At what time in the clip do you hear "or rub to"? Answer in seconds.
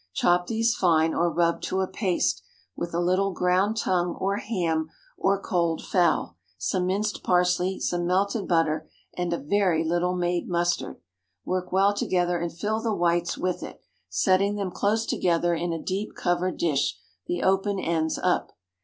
1.13-1.81